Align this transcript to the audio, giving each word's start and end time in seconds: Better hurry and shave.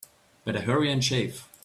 Better 0.45 0.61
hurry 0.61 0.91
and 0.91 1.03
shave. 1.03 1.47